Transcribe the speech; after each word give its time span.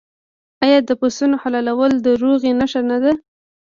آیا 0.65 0.79
د 0.87 0.89
پسونو 0.99 1.35
حلالول 1.43 1.93
د 2.05 2.07
روغې 2.21 2.51
نښه 2.59 2.81
نه 2.89 2.97
ده؟ 3.03 3.11